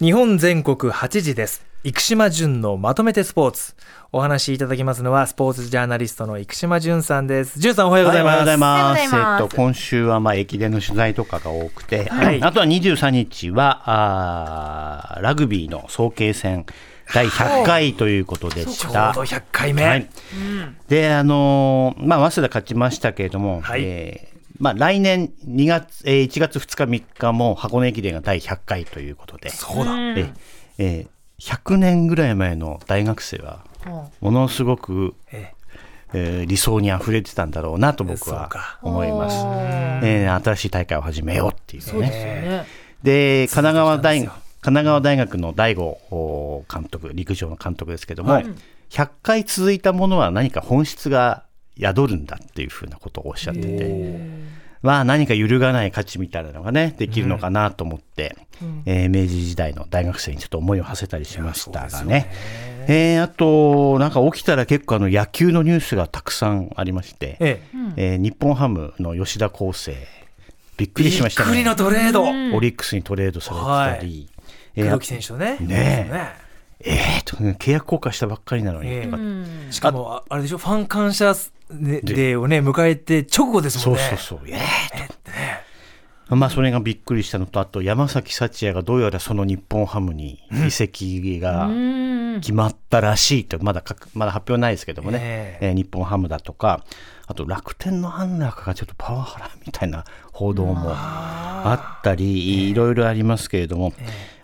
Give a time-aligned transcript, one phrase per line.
[0.00, 1.66] 日本全国8時です。
[1.82, 3.74] 生島淳のまとめてスポーツ。
[4.12, 7.58] お話しいただきますのはスポーツジャーナリストの生島淳さんです。
[7.58, 9.42] 淳さんおはようございます、はい、おはようございます。
[9.42, 12.40] えっと今週はまあ駅伝の取材とかが多くて、はい。
[12.40, 16.64] あとは23日はあーラグビーの早慶戦
[17.12, 19.12] 第100回ということでちょうした。
[19.12, 20.08] ど100回目、はい。
[20.86, 23.82] であのーまあ早稲田勝ちましたけれども、はい。
[23.82, 30.32] えーまあ来年2月、えー1月2日3日も箱根駅伝が第100回ということで、そうだ、え
[30.78, 31.08] えー
[31.40, 33.60] 100年ぐらい前の大学生は
[34.20, 36.42] ものすごく、ええ。
[36.44, 38.48] ー理想にあふれてたんだろうなと僕は
[38.82, 39.36] 思います。
[40.02, 42.66] えー新しい大会を始めようっていうそうですね。
[43.46, 48.46] 神奈川大そう神奈川大学の大吾監督陸上の監督ですけども、はい。
[48.90, 51.44] 100回続いたものは何か本質が
[51.80, 54.18] 宿るんだっていうふうなことをおっしゃってて、
[54.82, 58.36] まあ何か揺るがない価値みたいなのがねできるのかなと思って、
[58.86, 62.30] えー明治時代の大学生にちょっと思いを馳せたりしましたがね。
[62.90, 67.62] えーあと、なんか起きたら結構あの野球のニュースがたくさんありまして、え
[67.96, 68.14] え。
[68.14, 69.94] ー日本ハムの吉田康生、
[70.78, 71.76] びっくりしましたびっくりのね。
[71.76, 72.22] トレード、
[72.56, 74.30] オリックスにトレードされてたり、
[74.74, 76.28] えー黒木選手とねねえね。
[76.80, 79.22] えーとね契約更改したばっかりなのに、ええとか
[79.70, 80.58] しかもああれでしょ？
[80.58, 81.34] ファン感謝
[81.70, 84.04] デーをね迎えて直後ですそもんね。
[84.14, 85.08] うそうそう、えー
[86.28, 86.36] と。
[86.36, 91.70] まあそれがびっくりしたのと、あと山崎幸也がどうやらその日本ハムに移籍が
[92.40, 95.70] 決まったらしいと、まだかまだ発表ないですけどもね、ええ。
[95.70, 96.84] ー日本ハムだとか、
[97.26, 100.04] あと楽天の安楽がちょっとパワハラみたいな
[100.38, 103.92] 報道もあったり、いろいろありますけれども、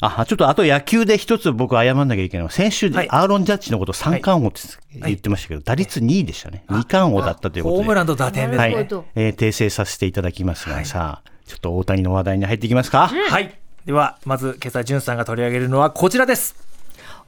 [0.01, 2.47] あちょっとあと野球で一つ僕謝んなきゃいけないの。
[2.47, 3.11] は、先週、はい。
[3.11, 4.61] アーロン・ジャッジのこと三冠王って
[5.07, 7.83] 言ってましたけど、打率2位でしたね、二冠王だったということで。
[7.83, 8.73] ホームランと打点ですね、はい。
[9.15, 13.07] えー訂正させていただきますが、さあ、ちょっと大谷の話題に入っていきますか。
[13.09, 13.57] はい。
[13.87, 16.74] では、まず今朝、淳さんが取り上げるのはこちらです。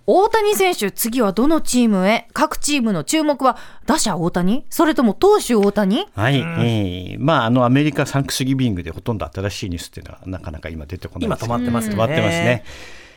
[0.09, 2.29] 大谷選手、次はどのチームへ？
[2.33, 4.65] 各チームの注目は打者大谷？
[4.71, 6.07] それとも投手大谷？
[6.15, 11.95] はい、えーまあ、あの、アメリカサンクスギビングでほとんど新しいニュースっていうのは、なかなか今出てこない今止ですってますよね。
[11.97, 12.65] 止まってますね。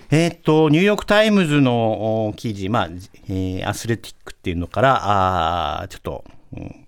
[0.10, 2.90] えーっと、ニューヨーク・タイムズのお記事、まあ、
[3.28, 6.24] えーアスレティックっていうのから、あーちょっと、
[6.58, 6.86] うん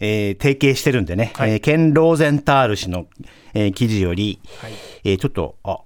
[0.00, 1.50] えー提携してるんでね、はい。
[1.52, 3.06] えーケン・ローゼンタール氏の、
[3.52, 4.72] えー記事より、はい。
[5.04, 5.80] えーちょっと、あ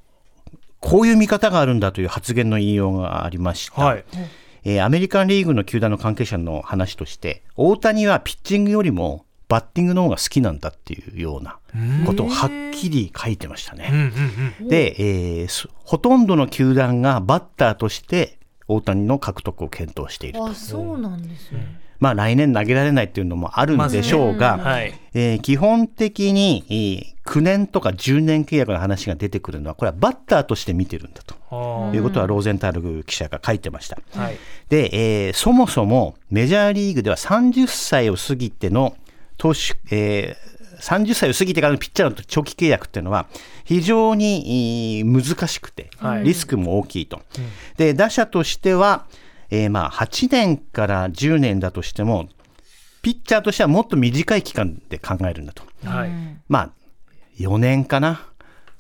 [0.81, 3.83] こういう見方があるんだという発言の引用がありました。
[3.85, 4.05] はい。
[4.65, 11.59] えーアメリカンリーグの球団の関係者の話として、大谷はピッチングよりもバッティングの方が好きなんだっていうような
[12.05, 14.13] ことをはっきり書いてましたね。
[14.61, 20.47] で、えーそほとんどの球団がバッターとして大谷の獲得を検討していると。
[20.47, 21.81] あ、そうなんですね。
[22.01, 24.95] まあ来年投げられないっていうのもあるんでしょうが、はい。
[25.15, 31.35] えー基本的に、えー9年とか10年契約の話が出てくるのは、これはバッターとして見てるんだと。
[31.51, 33.99] あいうことはローゼンタール記者が書いてました。
[34.15, 34.37] ーはい。
[34.69, 38.97] で、えーそもそもメジャーリーグでは30歳を過ぎての
[39.39, 43.25] 投手、えー30歳を過ぎてからのピッチャーの長期契約っていうのは
[43.65, 47.23] 非常にえー難しくてはいリスクも大きいと。
[47.77, 49.07] で、打者としては、
[49.51, 52.29] えーまあ8年から10年だとしても、
[53.03, 55.63] ピッチャーとしてはもっと短い期間で考えるんだと。
[55.85, 56.11] はい。
[56.49, 56.71] まあ、
[57.39, 58.27] 4年かな。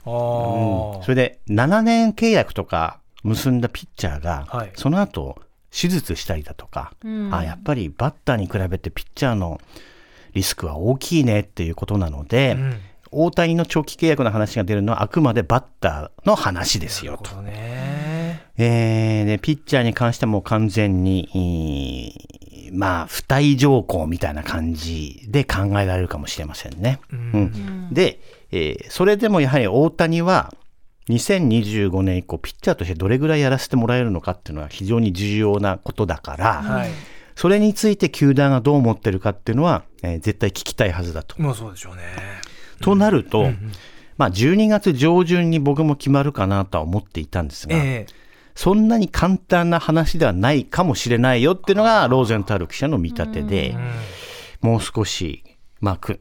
[0.04, 5.38] あーそれで7年契約とか結んだピッチャーが、はいその後
[5.70, 6.94] 手術したりだとか、
[7.32, 9.60] あやっぱりバッターに比べてピッチャーの
[10.32, 17.24] リスクは大きいねっていうことなので、ん大谷の長期契約の話が出るのはあくまでバッターの話ですよと。
[17.24, 17.75] なるほどね。
[18.58, 27.00] えーでピッチャーに関しても完全に、えーまあ、不退条項みたいな感じで考えられるかもしれませんね。
[27.12, 30.54] うんで、えーそれでもやはり大谷は、
[31.08, 36.90] 2025年以降、ピッチャーとしてどれぐらいやらせてもらえるのかっていうのは非常に重要なことだから、はい。
[37.36, 41.40] それについて球団がどう思ってるかっていうのは、えー絶対聞きたいはずだと。
[41.40, 42.02] もうそうでしょうね。
[42.80, 43.50] となると、
[44.18, 48.25] まあ、12月上旬に僕も決まるかなとは思っていたんですが、ええ
[48.56, 53.76] そんなに簡単な話ではないかもしれないよっていうのがローゼンタール記者の見立てで、
[54.62, 55.44] もう少し、
[55.80, 56.20] まあ、く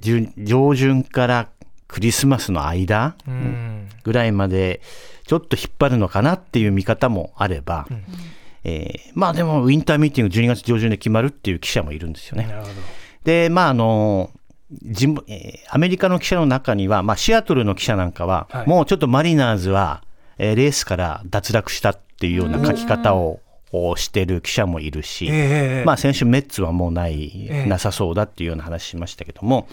[0.00, 1.48] じ上旬から
[1.88, 3.88] クリスマスの間うん。
[4.04, 4.80] ぐらいまで
[5.26, 7.86] ちょっと引っ張るのかなっていう見方もあれば、
[8.62, 12.52] えーまあでもウィンターミーティング12月上旬で決まるっていう記者もいるんですよね。
[13.24, 14.30] で、まああの、
[15.70, 18.68] アメリカの記者の中には、まあ、シアトルの記者なんかは、はい。
[18.68, 20.02] もうちょっとマリナーズは、
[20.38, 23.40] えーレースから脱落したっていうような書き方を
[23.72, 29.68] をしてる記者もいるし、ええまあ、先週メッツはもうない、ええなさそうだっていうような話しましたけども、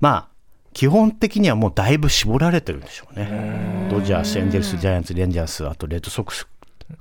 [0.00, 0.28] まあ、
[0.72, 3.88] 基本的にはもうだいぶ絞られてるんでしょうね。
[3.90, 6.46] ドジャース、エンゼルス、ジャイアンツ、レンジャース、あとレッドソックス、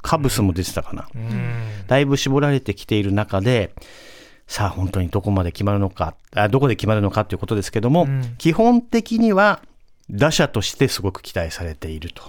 [0.01, 1.07] カブスも出てたかな。
[1.87, 3.73] だいぶ絞られてきている中で、
[4.47, 9.61] さあ本当にどこまで決まるのか、あどこで決まるのかということですけども、基本的には
[10.09, 12.23] 打者としてすごく期待されていると。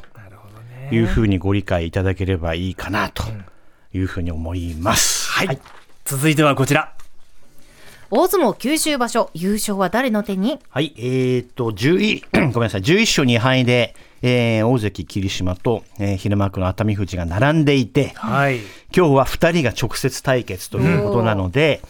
[0.91, 3.25] いうふうにご理解いただければいいかなと
[3.95, 5.31] いうふうに思います。
[5.31, 5.59] はい。
[6.05, 6.93] 続いてはこちら。
[8.11, 10.59] 大相撲九州場所優勝は誰の手に？
[10.69, 18.59] はい、えー、と、11、 ごめんなさい、11勝2敗で、えー大関霧島と、えー平幕の熱海富士が並んでいて、はい。
[18.95, 21.81] 今日は2人が直接対決ということなので、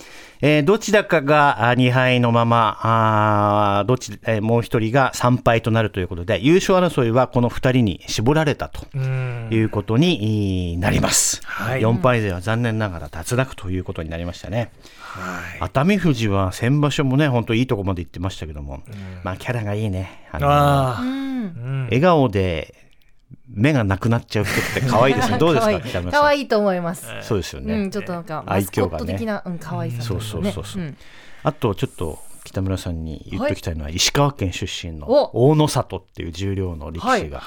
[0.44, 9.48] えーどちらかがあ2敗のまま、あーどっち、えーもう1人が3敗となるということで、優勝争いはこの2人に絞られたとうん。
[9.52, 11.40] いうことになります。
[11.44, 14.72] はい4敗勢は残念ながら脱落ということになりましたね。
[14.98, 15.60] はい。
[15.60, 18.82] 熱海富士は先場所もね、本当いいとこまで行ってましたけども、
[19.22, 20.26] まあキャラがいいね。
[20.32, 21.02] あのああ。
[21.02, 22.74] うん笑顔で
[23.54, 25.38] 目がなくなっちゃう人って可愛いですね。
[25.38, 26.20] どうですか、北村さん。
[26.20, 27.06] 可愛いと思います。
[27.22, 27.74] そうですよね。
[27.74, 30.82] うん、ちょっとなんかマ愛嬌がねット的な、うん、可愛さそうそうそうそう。
[30.82, 30.96] ん
[31.44, 37.42] あとちょっと北村さんに言っときたいのは、石川県出身のお大野里っていう重量の力士が、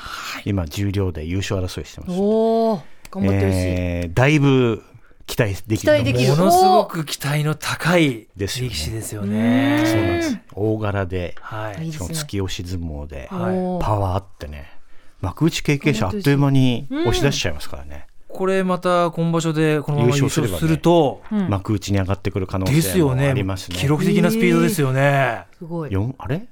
[0.45, 2.11] 今重量で優勝争いしてます。
[2.11, 2.81] おお、
[3.11, 3.55] 頑張ってるし。
[3.57, 4.83] えーだいぶ
[5.27, 9.83] 期待できると思う期待できるものすごく期待の高いですよね力士ですよね。
[9.85, 10.39] そうなんです。
[10.53, 11.91] 大柄で、はいい。
[11.91, 14.74] しかも突き押し相撲で、はいパワーあってね、
[15.21, 18.07] 幕内経験者あっという間に押し出しちゃいますからね。
[18.27, 23.77] これまた今場所でこのまま優優勝すればね勝すると、うん幕内に上がってくる可能性もありますね。
[23.77, 25.45] 記録的なスピードですよね。
[25.57, 25.91] すごい。
[25.91, 26.45] 四あれ？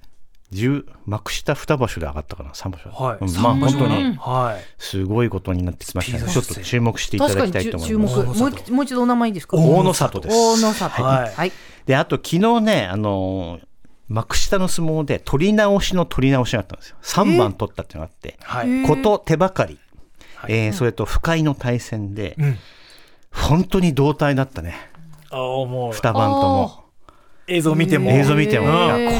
[0.51, 3.17] 十幕下2場所で上がったかな？3場所、はい。
[3.19, 4.17] うんまあ本当に。
[4.77, 7.93] すごいことになってきましたねちょっと注目していただきたいと思い。
[7.95, 9.57] ますもう一もう一度お名前いいですか？
[9.57, 11.03] 大野里です大野里。
[11.03, 11.51] はいはい。
[11.85, 13.65] であと昨日ねあのー
[14.13, 16.97] 幕下の相撲で取り直しの取り直しがあったんですよ。
[17.01, 19.25] 3番取ったっていうのがあってはい。
[19.25, 19.79] 手ばかり、
[20.35, 20.53] はい。
[20.53, 22.57] えーそれと深井の対戦で、うん。
[23.31, 24.75] 本当に同体だったね。
[25.31, 25.93] ああ、もう。
[25.93, 26.83] 2番とも。
[27.47, 28.11] 映像見ても。
[28.11, 28.67] 映像見ても、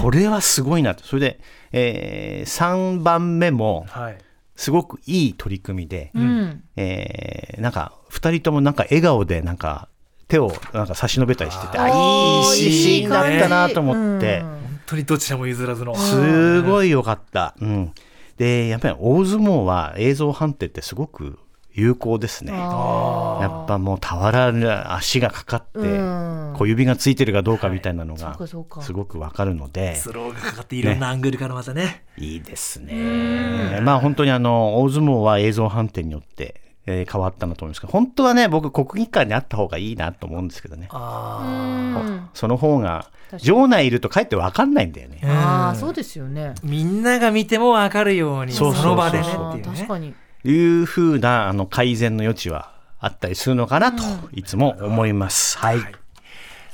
[0.03, 1.39] これはすごいなとそれで、
[1.71, 4.17] え3番目もはい。
[4.55, 6.63] すごくいい取り組みで、うん。
[6.75, 9.87] えーなんか2人ともなんか笑顔でなんか
[10.27, 14.52] 手をなんか差し伸べたりしててああーいいシーンだったなと思って、うん。
[14.52, 14.52] 本
[14.85, 15.95] 当にどちらも譲らずの。
[15.95, 17.93] すごい良かった、うん、
[18.37, 21.39] でやっぱり大相撲は映像判定ってすごく
[21.75, 22.51] 有効ですね。
[22.53, 26.53] あやっぱもう俵に足がかかって、うん。
[26.55, 28.37] 小指がついてるかどうかみたいなのが
[28.81, 29.95] すごくわかるので。
[29.95, 32.05] スローがかかっていろんなアングルからまたね。
[32.15, 33.79] いいですね。
[33.81, 43.07] まあ本当にあの大相撲は映像判定によって、えー変わったなと思いますけど本当はね僕国技館にあった方がいいなと思うんですけどねあうんその方が
[43.41, 45.19] 場内いるとかえって分かんないんだよね。
[45.23, 45.27] あ。
[45.27, 46.53] ああ、そうですよね。
[46.63, 49.63] みんなが見ても分かるように、そうそうそうその場でねいうね。
[49.63, 50.13] 確かに。
[50.45, 54.03] いうふうなあの改善の余地はあったりするのかなと
[54.33, 55.57] いつも思います。
[55.57, 55.79] はい。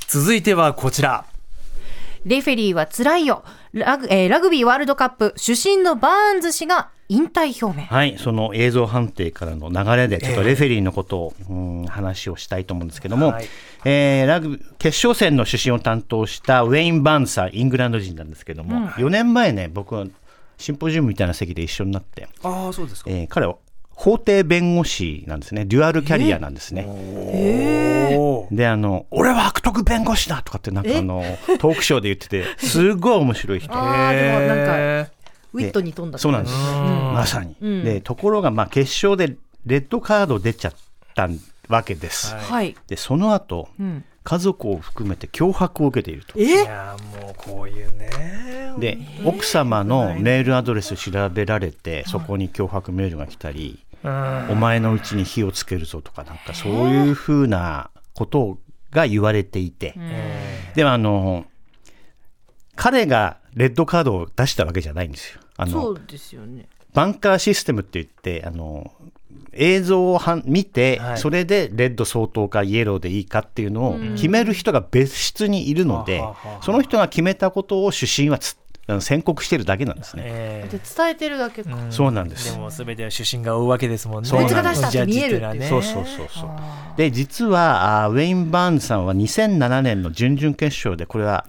[0.08, 1.26] 続いてはこちら。
[2.26, 3.44] レフェリーは辛いよ。
[3.72, 7.86] ラグ,、えーラグビーワールドカップ主審のバーンズ氏が引退表明。
[7.88, 13.48] はい、その映像判定からの流れで、ちょっとレフェリーのことを、うん話をしたいと思うんですけども、はい。
[13.84, 20.06] えーラグ決勝戦の主審を担当したウェイン・バーンサー、イングランド人なんですけども、4年前ね、僕は
[20.58, 23.10] シンポジウムみたいな席で一緒になって、ああ、そうですか。
[23.10, 23.56] えー彼は
[24.00, 26.86] 法廷弁護士なんですね、デュアルキャリアなんですね。
[26.88, 28.56] おー。
[28.56, 31.22] で、あの、俺は悪徳弁護士だとかって、なんかあの、
[31.60, 33.74] トークショーで言ってて、すごい面白い人。
[33.74, 35.08] ああ、でもなんか、へ
[35.54, 36.18] ウィットに富んだ。
[36.18, 36.56] そうなんです。
[36.56, 37.56] んまさに。
[37.60, 40.74] うんで、ところが、まあ、決勝でレッドカード出ちゃっ
[41.16, 41.30] た
[41.68, 42.34] わけです。
[42.36, 42.76] はいはい。
[42.88, 44.04] で、その後、うん。
[44.24, 46.38] 家族を含めて脅迫を受けていると。
[46.38, 48.10] ーいやーもうこういうね。
[48.78, 58.60] で、奥様のメールアドレス調べられて、そこに脅迫メールが来たり、うんお前のうちに火をつけるぞとか、なんかそういうふうなこと
[58.92, 59.96] が言われていて、
[60.76, 61.46] でもあの、
[62.76, 65.42] 彼がレッドカードを出したわけじゃないんですよ。
[65.58, 66.68] あのそうですよね。
[66.94, 68.92] バンカーシステムって言って、あの、
[69.54, 80.24] 映像をは見て、はいそれでレッド相当かイエローでいいかっていうのを決める人が別室にいるのではあはあはあ、その人が決めたことを主審はつあの宣告してるだけなんですね。
[80.26, 81.70] えで伝えてるだけか。
[81.70, 84.30] ーそうなんですでも全ては主審が追うわけですもんね。
[84.30, 86.50] そうなんですこいつが出したって見えるっていうそうそうそうそう。
[86.98, 91.46] で、実は、あーウェイン・バーンズさんは2007年の準々決勝で、これは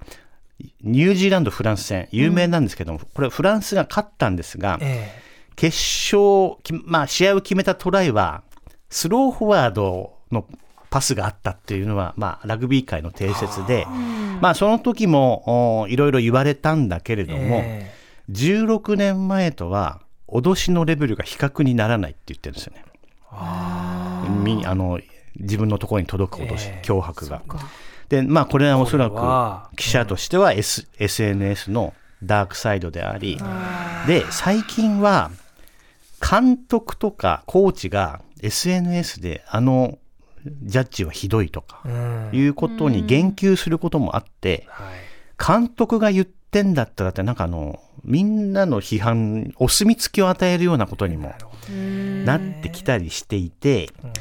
[0.82, 5.10] ニュージーランド、フランス戦、有名なんですけども、これフランスが勝ったんですが、え
[5.56, 8.42] 決勝、きまあ、試合を決めたトライは、
[8.88, 10.46] スローフォワードの
[10.88, 13.86] パスがあったっていうのは、まあ、ラグビー界の定説で、
[14.40, 17.90] まあ、その時もおいろいろ言われたんだけれえども、え
[18.30, 22.84] 16年前とは脅しのレベルが比較にならないって言ってるんですよね。
[24.44, 25.00] みあの
[25.36, 26.86] 自分のところに届く脅し、ええ。
[26.86, 27.42] 脅迫が。
[28.10, 33.38] でまあこれはおそらく記者としては、S SNS のダークサイドであり
[34.06, 35.30] で最近は
[36.20, 39.98] 監督とかコーチが SNS であの
[40.44, 42.30] ジャッジはひどいとかうん。
[42.32, 44.96] いうことに言及することもあってはい。
[45.42, 51.34] 監督が言ってんだったらってなんかあのみんなの批判お墨付きを与えるようなことにも
[52.26, 54.12] なってきたりしていてうん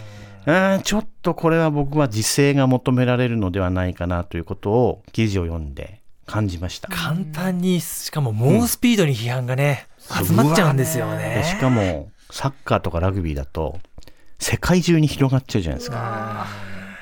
[0.84, 6.88] ちょっとこれは僕は自制が求められるのではないかなということを記事を読んで感じました。
[6.89, 13.79] 簡単にしかも猛スピードに批判がね、集まっちゃうんですよでねしかもサッカーとかラグビーだと
[14.39, 16.48] 世界中に広がっちゃうじゃないですか。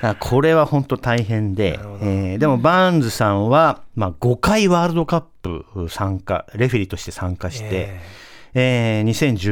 [0.00, 8.00] からこれは本当大変で、えーでもバーンズさんは、まあ、5回ワールドカップ参加、レフェリーとして参加して、え
[8.60, 9.04] えー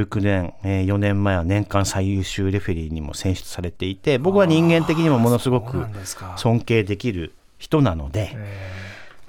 [0.09, 5.87] 2019年、えー4年前は年間最優秀レフェリーにも選出されていて、僕は人間的にもものすごく
[6.37, 8.77] 尊敬できる人なので、え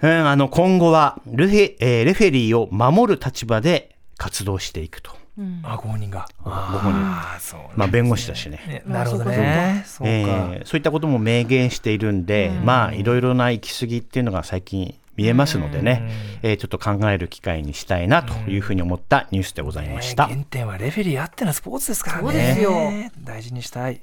[0.01, 5.11] うんあの今後はレフェ,、えーレフェリーを守る立場で活動していくと。
[5.39, 6.27] ーあご本人が。
[6.43, 7.01] ご本人。
[7.03, 7.59] あーそう。
[7.59, 8.59] ねまあ、弁護士だしね。
[8.67, 9.83] ねなるほどね。
[9.85, 10.11] そうか。
[10.11, 16.09] えーそういったことも明言しているんで、まあいろいろな行き過ぎっていうのが最近見えますのでね、
[16.43, 20.27] えーちょっと考える機会にしたいなというふうに思ったニュースでございました。
[20.27, 22.23] ね原点はレフェリーあってのスポーツですからね。
[22.23, 22.91] そうですよ
[23.23, 24.01] 大事にしたい。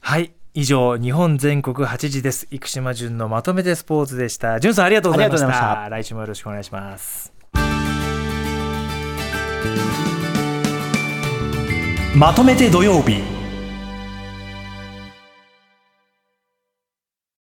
[0.00, 0.32] はい。
[0.54, 2.46] 以上、日本全国8時です。
[2.50, 4.60] 生島淳のまとめてスポーツでした。
[4.60, 5.88] 淳さんありがとうございました。
[5.88, 7.32] 来週もよろしくお願いします。
[12.16, 13.37] まとめて土曜日